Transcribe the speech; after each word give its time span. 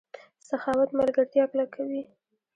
سخاوت 0.47 0.89
ملګرتیا 0.99 1.43
کلکوي. 1.51 2.01